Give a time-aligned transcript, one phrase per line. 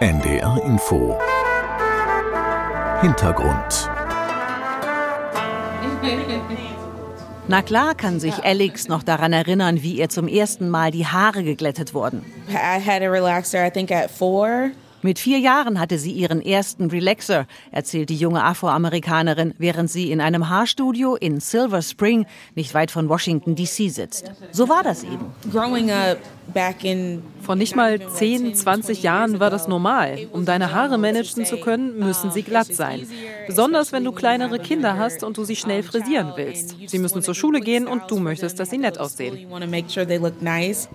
[0.00, 1.18] NDR Info
[3.00, 3.90] Hintergrund
[7.48, 11.42] Na klar kann sich Alex noch daran erinnern, wie ihr zum ersten Mal die Haare
[11.42, 12.24] geglättet wurden.
[12.48, 14.70] I had a relaxer, I think at four.
[15.00, 20.20] Mit vier Jahren hatte sie ihren ersten Relaxer, erzählt die junge Afroamerikanerin, während sie in
[20.20, 22.26] einem Haarstudio in Silver Spring,
[22.56, 23.90] nicht weit von Washington, D.C.
[23.90, 24.32] sitzt.
[24.50, 25.26] So war das eben.
[25.52, 26.18] Growing up
[26.52, 30.26] back in Vor nicht mal 10, 20 Jahren war das normal.
[30.32, 33.06] Um deine Haare managen zu können, müssen sie glatt sein.
[33.48, 36.76] Besonders wenn du kleinere Kinder hast und du sie schnell frisieren willst.
[36.86, 39.50] Sie müssen zur Schule gehen und du möchtest, dass sie nett aussehen.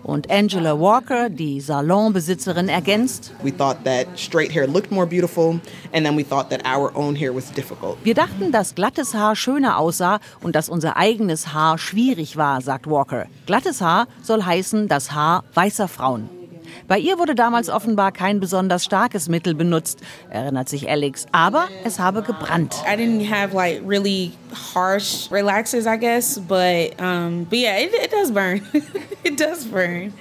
[0.03, 5.59] Und Angela Walker, die Salonbesitzerin, ergänzt, We thought that straight hair looked more beautiful,
[5.91, 7.98] and then we thought that our own hair was difficult.
[8.03, 12.88] wir dachten, dass glattes Haar schöner aussah und dass unser eigenes Haar schwierig war, sagt
[12.88, 13.26] Walker.
[13.48, 16.29] Glattes Haar soll heißen das Haar weißer Frauen.
[16.88, 21.99] Bei ihr wurde damals offenbar kein besonders starkes Mittel benutzt, erinnert sich Alex, aber es
[21.99, 22.76] habe gebrannt.
[22.85, 24.32] I didn't have like really
[24.74, 28.62] harsh relaxers, I guess, but um, but yeah, it, it does burn.
[29.24, 30.13] it does burn.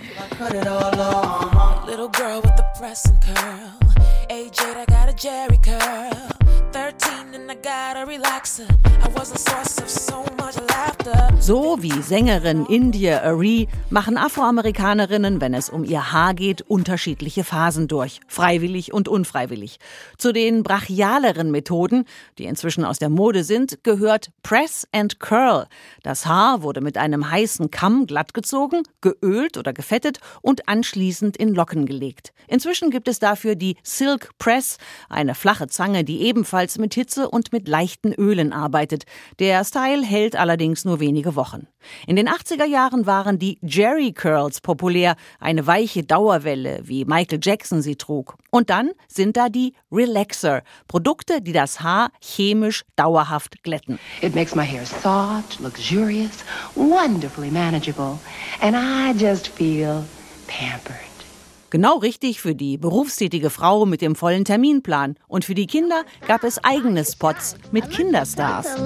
[1.86, 3.82] Little girl with the pressing curl.
[4.30, 6.31] 8, I got a Jerry curl.
[6.72, 8.66] 13 and I got a relaxer.
[9.02, 11.28] I was a source of so much laughter.
[11.38, 17.88] So wie Sängerin India Arie machen Afroamerikanerinnen, wenn es um ihr Haar geht, unterschiedliche Phasen
[17.88, 19.78] durch, freiwillig und unfreiwillig.
[20.16, 22.06] Zu den brachialeren Methoden,
[22.38, 25.66] die inzwischen aus der Mode sind, gehört Press and Curl.
[26.02, 31.84] Das Haar wurde mit einem heißen Kamm glattgezogen, geölt oder gefettet und anschließend in Locken
[31.84, 32.32] gelegt.
[32.46, 37.52] Inzwischen gibt es dafür die Silk Press, eine flache Zange, die ebenfalls mit Hitze und
[37.52, 39.04] mit leichten Ölen arbeitet.
[39.38, 41.66] Der Style hält allerdings nur wenige Wochen.
[42.06, 47.82] In den 80er Jahren waren die Jerry Curls populär, eine weiche Dauerwelle, wie Michael Jackson
[47.82, 48.36] sie trug.
[48.50, 53.98] Und dann sind da die Relaxer, Produkte, die das Haar chemisch dauerhaft glätten.
[54.20, 58.18] It makes my hair soft, luxurious, wonderfully manageable,
[58.60, 60.04] and I just feel
[60.46, 61.11] pampered.
[61.72, 65.16] Genau richtig für die berufstätige Frau mit dem vollen Terminplan.
[65.26, 68.76] Und für die Kinder gab es eigene Spots mit Kinderstars.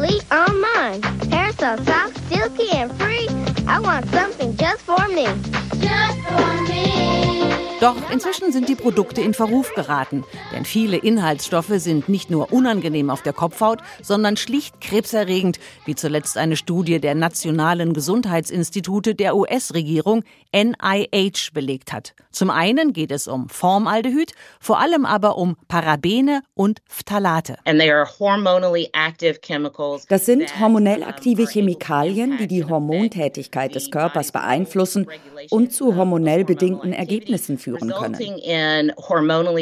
[5.82, 7.45] Just for me.
[7.78, 13.10] Doch inzwischen sind die Produkte in Verruf geraten, denn viele Inhaltsstoffe sind nicht nur unangenehm
[13.10, 20.24] auf der Kopfhaut, sondern schlicht krebserregend, wie zuletzt eine Studie der Nationalen Gesundheitsinstitute der US-Regierung
[20.54, 22.14] NIH belegt hat.
[22.30, 27.58] Zum einen geht es um Formaldehyd, vor allem aber um Parabene und Phthalate.
[27.66, 30.06] and they are hormonally active chemicals.
[30.06, 35.06] Das sind hormonell aktive Chemikalien, die die Hormontätigkeit des Körpers beeinflussen
[35.50, 38.14] und zu hormonell bedingten Ergebnissen führen können.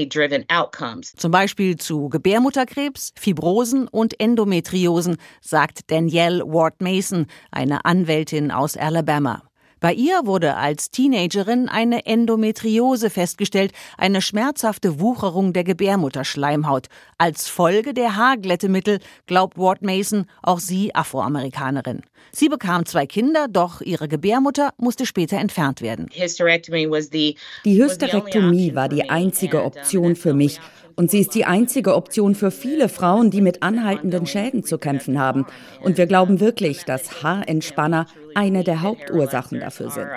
[0.08, 1.12] driven outcomes.
[1.16, 9.42] Zum Beispiel zu Gebärmutterkrebs, Fibrosen und Endometriosen, sagt Danielle Ward Mason, eine Anwältin aus Alabama.
[9.84, 16.86] Bei ihr wurde als Teenagerin eine Endometriose festgestellt, eine schmerzhafte Wucherung der Gebärmutterschleimhaut.
[17.18, 22.00] Als Folge der Haarglättemittel, glaubt Ward Mason, auch sie Afroamerikanerin.
[22.32, 26.08] Sie bekam zwei Kinder, doch ihre Gebärmutter musste später entfernt werden.
[26.14, 30.60] Hysterectomy was the Die Hysterektomie war die einzige Option für mich.
[30.96, 35.18] Und sie ist die einzige Option für viele Frauen, die mit anhaltenden Schäden zu kämpfen
[35.18, 35.44] haben.
[35.82, 38.06] Und wir glauben wirklich, dass Haarentspanner
[38.36, 40.08] eine der Hauptursachen dafür sind.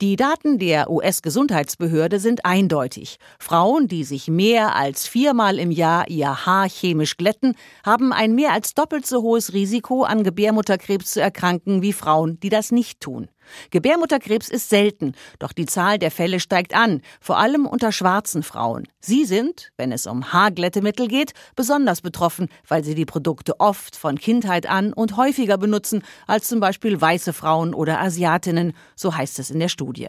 [0.00, 3.18] Die Daten der US-Gesundheitsbehörde sind eindeutig.
[3.40, 8.52] Frauen, die sich mehr als viermal im Jahr ihr Haar chemisch glätten, haben ein mehr
[8.52, 13.28] als doppelt so hohes Risiko, an Gebärmutterkrebs zu erkranken, wie Frauen, die das nicht tun.
[13.70, 18.88] Gebärmutterkrebs ist selten, doch die Zahl der Fälle steigt an, vor allem unter schwarzen Frauen.
[19.00, 24.18] Sie sind, wenn es um Haarglättemittel geht, besonders betroffen, weil sie die Produkte oft von
[24.18, 29.50] Kindheit an und häufiger benutzen als zum Beispiel weiße Frauen oder Asiatinnen, so heißt es
[29.50, 30.08] in der Studie.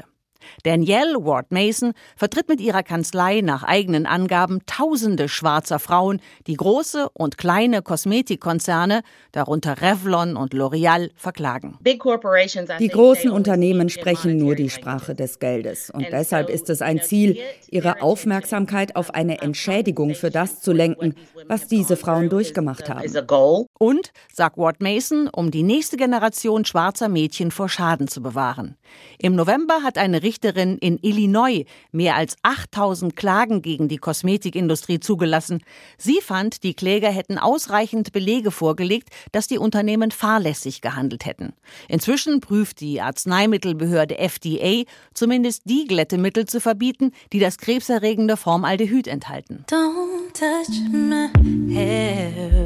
[0.63, 7.09] Danielle Ward Mason vertritt mit ihrer Kanzlei nach eigenen Angaben Tausende schwarzer Frauen, die große
[7.13, 11.77] und kleine Kosmetikkonzerne, darunter Revlon und L'Oreal, verklagen.
[11.81, 15.89] Big corporations, I Die großen Unternehmen sprechen nur die Sprache des Geldes.
[15.89, 17.37] Und deshalb ist es ein to Ziel,
[17.69, 21.15] ihre Aufmerksamkeit auf eine Entschädigung für das zu lenken,
[21.47, 23.15] was diese Frauen durchgemacht haben.
[23.15, 23.65] a goal.
[23.77, 28.75] Und, sagt Ward Mason, um die nächste Generation schwarzer Mädchen vor Schaden zu bewahren.
[29.19, 35.63] Im November hat eine Richterin in Illinois mehr als 8000 Klagen gegen die Kosmetikindustrie zugelassen.
[35.97, 41.53] Sie fand, die Kläger hätten ausreichend Belege vorgelegt, dass die Unternehmen fahrlässig gehandelt hätten.
[41.87, 44.83] Inzwischen prüft die Arzneimittelbehörde FDA,
[45.15, 49.65] zumindest die Glättemittel zu verbieten, die das krebserregende Formaldehyd enthalten.
[49.67, 51.29] Don't touch my
[51.73, 52.65] hair.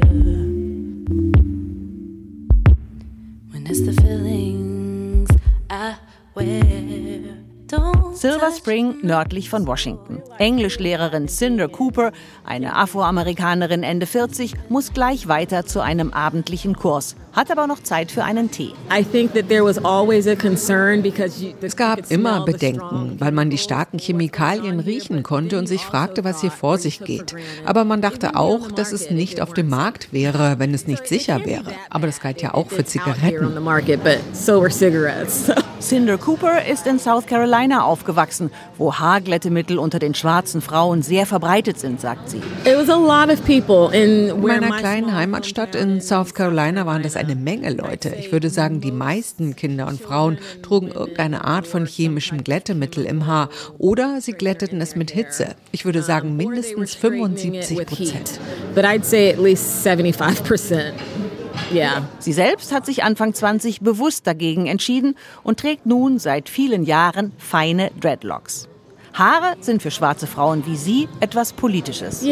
[3.50, 5.30] When it's the feelings
[5.70, 5.94] I
[6.34, 7.33] wear.
[8.14, 10.22] Silver Spring nördlich von Washington.
[10.38, 12.12] Englischlehrerin Cinder Cooper,
[12.44, 18.10] eine Afroamerikanerin Ende 40, muss gleich weiter zu einem abendlichen Kurs, hat aber noch Zeit
[18.10, 18.72] für einen Tee.
[21.60, 26.40] Es gab immer Bedenken, weil man die starken Chemikalien riechen konnte und sich fragte, was
[26.40, 27.34] hier vor sich geht.
[27.64, 31.44] Aber man dachte auch, dass es nicht auf dem Markt wäre, wenn es nicht sicher
[31.44, 31.72] wäre.
[31.90, 33.58] Aber das galt ja auch für Zigaretten.
[35.80, 41.78] Cinder Cooper ist in South Carolina aufgewachsen, wo Haarglättemittel unter den schwarzen Frauen sehr verbreitet
[41.78, 42.40] sind, sagt sie.
[43.92, 48.14] In meiner kleinen Heimatstadt in South Carolina waren das eine Menge Leute.
[48.18, 53.26] Ich würde sagen, die meisten Kinder und Frauen trugen irgendeine Art von chemischem Glättemittel im
[53.26, 53.48] Haar
[53.78, 55.54] oder sie glätteten es mit Hitze.
[55.72, 58.40] Ich würde sagen mindestens 75 Prozent.
[62.18, 67.32] Sie selbst hat sich Anfang 20 bewusst dagegen entschieden und trägt nun seit vielen Jahren
[67.38, 68.68] feine Dreadlocks.
[69.14, 72.24] Haare sind für schwarze Frauen wie sie etwas Politisches.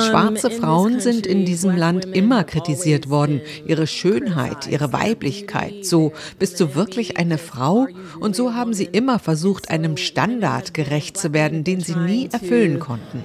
[0.00, 3.42] Schwarze Frauen sind in diesem Land immer kritisiert worden.
[3.66, 5.84] Ihre Schönheit, ihre Weiblichkeit.
[5.84, 7.88] So, bist du wirklich eine Frau?
[8.20, 12.80] Und so haben sie immer versucht, einem Standard gerecht zu werden, den sie nie erfüllen
[12.80, 13.22] konnten.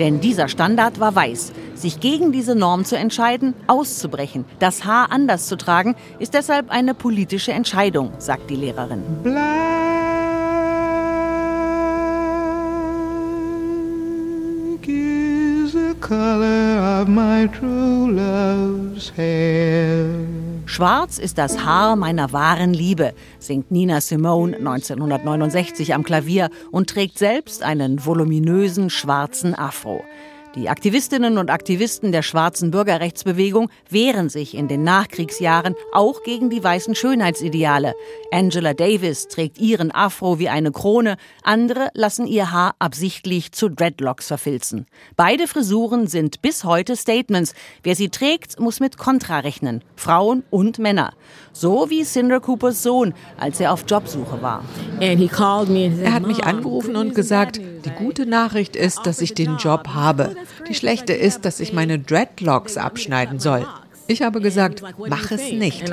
[0.00, 1.52] Denn dieser Standard war weiß.
[1.76, 6.92] Sich gegen diese Norm zu entscheiden, auszubrechen, das Haar anders zu tragen, ist deshalb eine
[6.92, 9.02] politische Entscheidung, sagt die Lehrerin.
[9.22, 9.59] Black
[16.10, 20.10] color of my true love's hair.
[20.66, 27.16] Schwarz ist das Haar meiner wahren Liebe, singt Nina Simone 1969 am Klavier und trägt
[27.16, 30.02] selbst einen voluminösen schwarzen Afro.
[30.56, 36.62] Die Aktivistinnen und Aktivisten der schwarzen Bürgerrechtsbewegung wehren sich in den Nachkriegsjahren auch gegen die
[36.62, 37.94] weißen Schönheitsideale.
[38.32, 44.26] Angela Davis trägt ihren Afro wie eine Krone, andere lassen ihr Haar absichtlich zu Dreadlocks
[44.26, 44.86] verfilzen.
[45.14, 47.54] Beide Frisuren sind bis heute Statements.
[47.84, 49.84] Wer sie trägt, muss mit Kontra rechnen.
[49.94, 51.12] Frauen und Männer.
[51.52, 54.64] So wie Cinder Coopers Sohn, als er auf Jobsuche war.
[54.98, 60.36] Er hat mich angerufen und gesagt, die gute Nachricht ist, dass ich den Job habe.
[60.68, 63.66] Die schlechte ist, dass ich meine Dreadlocks abschneiden soll.
[64.06, 65.88] Ich habe gesagt, mach es nicht.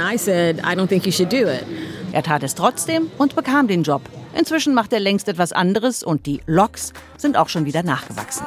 [2.11, 4.01] Er tat es trotzdem und bekam den Job.
[4.37, 8.45] Inzwischen macht er längst etwas anderes und die Locks sind auch schon wieder nachgewachsen.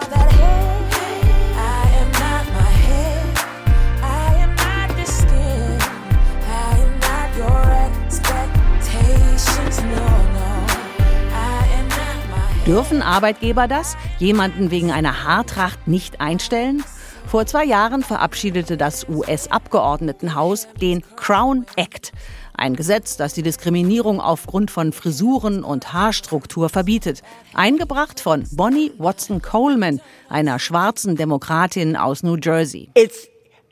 [12.67, 13.97] Dürfen Arbeitgeber das?
[14.19, 16.85] Jemanden wegen einer Haartracht nicht einstellen?
[17.27, 22.13] Vor zwei Jahren verabschiedete das US-Abgeordnetenhaus den Crown Act.
[22.53, 27.23] Ein Gesetz, das die Diskriminierung aufgrund von Frisuren und Haarstruktur verbietet.
[27.55, 32.91] Eingebracht von Bonnie Watson Coleman, einer schwarzen Demokratin aus New Jersey.
[32.95, 33.29] It's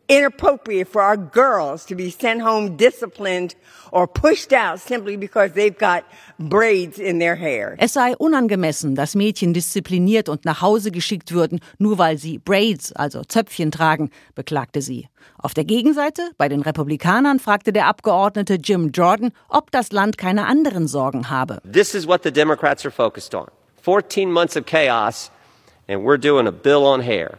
[0.08, 3.55] inappropriate for our girls to be sent home disciplined
[3.93, 6.05] or pushed out simply because they've got
[6.38, 7.76] braids in their hair.
[7.78, 12.92] Es sei unangemessen, dass Mädchen diszipliniert und nach Hause geschickt würden, nur weil sie Braids,
[12.92, 15.09] also Zöpfchen tragen, beklagte sie.
[15.38, 20.47] Auf der Gegenseite, bei den Republikanern, fragte der Abgeordnete Jim Jordan, ob das Land keine
[20.47, 21.61] anderen Sorgen habe.
[21.71, 23.47] This is what the Democrats are focused on.
[23.82, 25.30] 14 months of chaos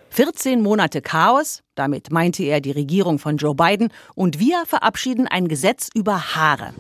[0.10, 5.48] 14 Monate Chaos, damit meinte er die Regierung von Joe Biden, und wir verabschieden ein
[5.48, 6.74] Gesetz über Haare.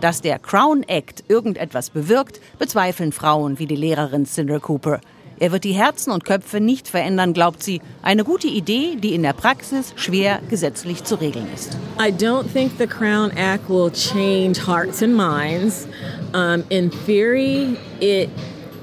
[0.00, 5.00] Dass der Crown Act irgendetwas bewirkt, bezweifeln Frauen wie die Lehrerin Cinder Cooper.
[5.38, 7.80] Er wird die Herzen und Köpfe nicht verändern, glaubt sie.
[8.02, 11.78] Eine gute Idee, die in der Praxis schwer gesetzlich zu regeln ist.
[12.00, 15.86] I don't think the Crown Act will change hearts and minds.
[16.34, 18.28] Um, in theory, it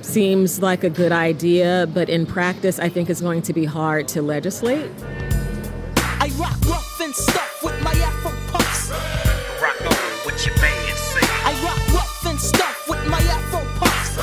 [0.07, 4.07] seems like a good idea, but in practice, I think it's going to be hard
[4.09, 4.89] to legislate.
[5.97, 8.89] I rock rough and stuff with my Afro puffs.
[9.61, 11.27] Rock on what your man say.
[11.45, 14.17] I rock rough and stuff with my Afro puffs.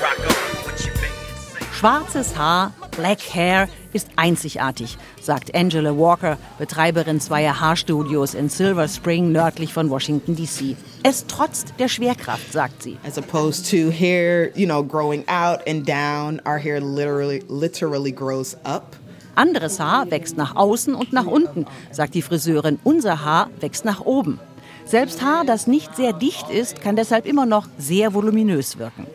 [0.00, 1.64] Rock on what your man say.
[1.78, 4.96] Schwarzes Haar Black Hair ist einzigartig,
[5.30, 10.76] sagt Angela Walker, Betreiberin zweier Haarstudios in Silver Spring nördlich von Washington DC.
[11.04, 12.96] Es trotzt der Schwerkraft, sagt sie.
[13.06, 18.56] As opposed to hair, you know, growing out and down, our hair literally literally grows
[18.64, 18.96] up.
[19.36, 22.80] Anderes Haar wächst nach außen und nach unten, sagt die Friseurin.
[22.82, 24.40] Unser Haar wächst nach oben.
[24.84, 29.06] Selbst Haar, das nicht sehr dicht ist, kann deshalb immer noch sehr voluminös wirken.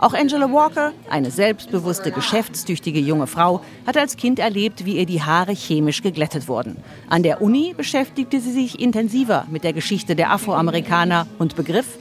[0.00, 5.20] Auch Angela Walker, eine selbstbewusste, geschäftstüchtige junge Frau, hat als Kind erlebt, wie ihr die
[5.20, 6.78] Haare chemisch geglättet wurden.
[7.10, 11.98] An der Uni beschäftigte sie sich intensiver mit der Geschichte der Afroamerikaner und begriff,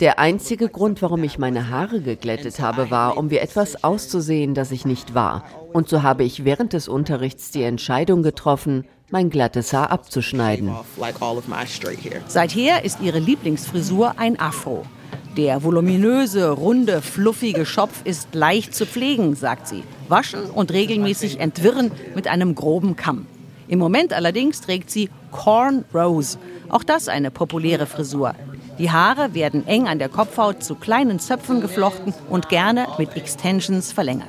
[0.00, 4.70] der einzige Grund, warum ich meine Haare geglättet habe, war, um wie etwas auszusehen, das
[4.70, 5.44] ich nicht war.
[5.74, 10.70] Und so habe ich während des Unterrichts die Entscheidung getroffen, mein glattes Haar abzuschneiden.
[12.28, 14.86] Seither ist ihre Lieblingsfrisur ein Afro.
[15.38, 19.84] Der voluminöse, runde, fluffige Schopf ist leicht zu pflegen, sagt sie.
[20.08, 23.24] Waschen und regelmäßig entwirren mit einem groben Kamm.
[23.68, 26.38] Im Moment allerdings trägt sie Corn Rose.
[26.68, 28.34] Auch das eine populäre Frisur.
[28.80, 33.92] Die Haare werden eng an der Kopfhaut zu kleinen Zöpfen geflochten und gerne mit Extensions
[33.92, 34.26] verlängert.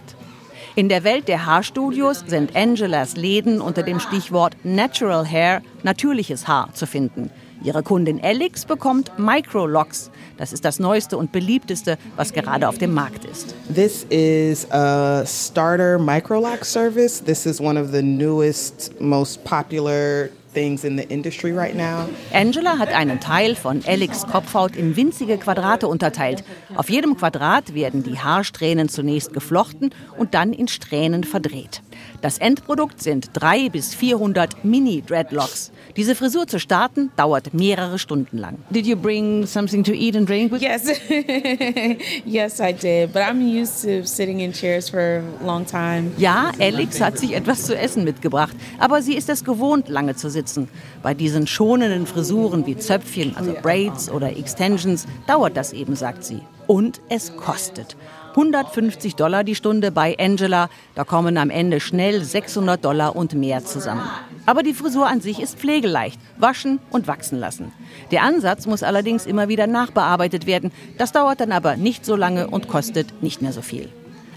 [0.75, 6.71] In der Welt der Haarstudios sind Angelas Läden unter dem Stichwort Natural Hair, natürliches Haar,
[6.75, 7.31] zu finden.
[7.63, 10.11] Ihre Kundin Alex bekommt Microlocks.
[10.37, 13.53] Das ist das neueste und beliebteste, was gerade auf dem Markt ist.
[13.73, 17.21] This is a starter microlock service.
[17.23, 22.07] This is one of the newest, most popular things in the industry right now.
[22.33, 26.43] Angela hat einen Teil von Alex Kopfhaut in winzige Quadrate unterteilt.
[26.75, 31.81] Auf jedem Quadrat werden die Haarsträhnen zunächst geflochten und dann in Strähnen verdreht.
[32.21, 35.71] Das Endprodukt sind 300 bis 400 Mini-Dreadlocks.
[35.95, 38.57] Diese Frisur zu starten dauert mehrere Stunden lang.
[38.69, 40.61] Did you bring something to eat and drink with?
[40.61, 40.83] Yes,
[42.25, 43.13] yes, I did.
[43.13, 46.11] But I'm used to sitting in chairs for a long time.
[46.17, 50.29] Ja, Alex hat sich etwas zu essen mitgebracht, aber sie ist es gewohnt, lange zu
[50.29, 50.67] sitzen.
[51.01, 56.41] Bei diesen schonenden Frisuren wie Zöpfchen, also Braids oder Extensions, dauert das eben, sagt sie.
[56.67, 57.95] Und es kostet.
[58.31, 60.69] 150 Dollar die Stunde bei Angela.
[60.95, 64.03] Da kommen am Ende schnell 600 Dollar und mehr zusammen.
[64.45, 66.19] Aber die Frisur an sich ist pflegeleicht.
[66.38, 67.71] Waschen und wachsen lassen.
[68.12, 70.71] Der Ansatz muss allerdings immer wieder nachbearbeitet werden.
[70.98, 73.89] Das dauert dann aber nicht so lange und kostet nicht mehr so viel.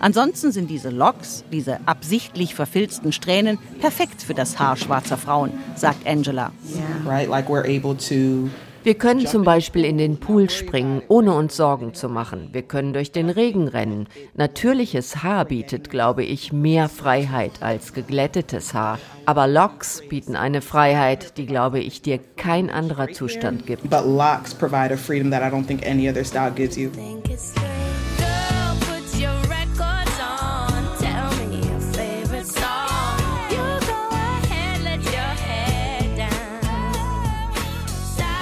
[0.02, 6.08] Ansonsten sind diese Locks, diese absichtlich verfilzten Strähnen, perfekt für das Haar schwarzer Frauen, sagt
[6.08, 6.50] Angela.
[6.74, 6.82] Yeah.
[7.06, 8.50] Right, like we're able to
[8.84, 12.50] wir können zum Beispiel in den Pool springen, ohne uns Sorgen zu machen.
[12.52, 14.08] Wir können durch den Regen rennen.
[14.34, 18.98] Natürliches Haar bietet, glaube ich, mehr Freiheit als geglättetes Haar.
[19.24, 23.88] Aber Locks bieten eine Freiheit, die, glaube ich, dir kein anderer Zustand gibt.
[23.88, 26.90] But locks provide a freedom that I don't think any other style gives you.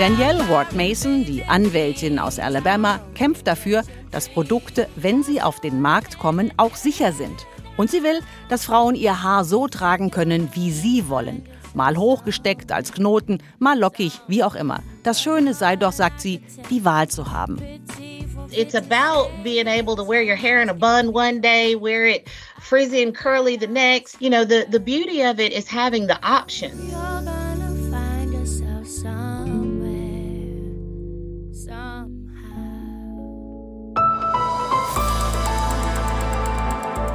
[0.00, 5.82] Danielle Ward Mason, die Anwältin aus Alabama, kämpft dafür, dass Produkte, wenn sie auf den
[5.82, 7.46] Markt kommen, auch sicher sind.
[7.76, 11.44] Und sie will, dass Frauen ihr Haar so tragen können, wie sie wollen.
[11.74, 14.82] Mal hochgesteckt als Knoten, mal lockig, wie auch immer.
[15.02, 17.58] Das Schöne sei doch, sagt sie, die Wahl zu haben.
[18.52, 22.26] It's about being able to wear your hair in a bun one day, wear it
[22.58, 24.16] frizzy and curly the next.
[24.18, 26.90] You know, the, the beauty of it is having the options.